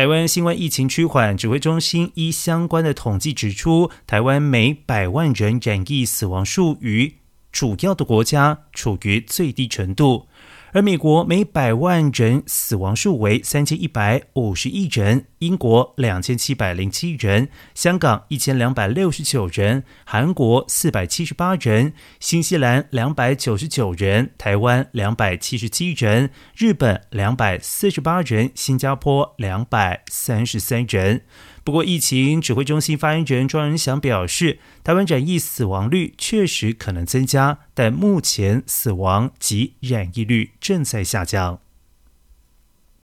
[0.00, 7.16] 台湾新冠疫情趋缓，指挥中心依相关的统计指出，台湾每百万人染疫死亡数与
[7.52, 10.26] 主要的国家处于最低程度。
[10.72, 31.22] 而美国每百万人死亡数为三千一百五十亿人，英国两千七百零七人，香港一千两百六十九人，韩国四百七十八人，新西兰两百九十九人，台湾两百七十七人，日本两百四十八人，新加坡两百三十三人。
[31.64, 41.60] 不过，疫情指挥中心发言人庄仁祥表示，台湾染疫死亡率确实可能增加，但目前死亡及染疫率正在下降。